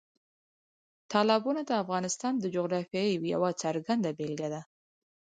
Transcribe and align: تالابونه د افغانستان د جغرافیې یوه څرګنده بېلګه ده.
تالابونه 1.11 1.61
د 1.65 1.71
افغانستان 1.83 2.33
د 2.39 2.45
جغرافیې 2.55 3.03
یوه 3.33 3.49
څرګنده 3.63 4.09
بېلګه 4.17 4.47
ده. 4.53 4.61